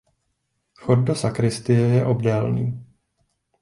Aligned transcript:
Vchod 0.73 0.99
do 1.03 1.15
sakristie 1.15 1.79
je 1.79 2.05
obdélný. 2.05 2.85